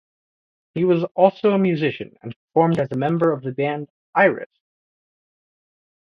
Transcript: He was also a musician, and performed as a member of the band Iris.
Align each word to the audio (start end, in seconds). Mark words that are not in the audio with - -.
He 0.73 0.83
was 0.83 1.03
also 1.13 1.51
a 1.51 1.59
musician, 1.59 2.17
and 2.23 2.33
performed 2.47 2.79
as 2.79 2.87
a 2.91 2.97
member 2.97 3.31
of 3.31 3.43
the 3.43 3.51
band 3.51 3.91
Iris. 4.15 4.49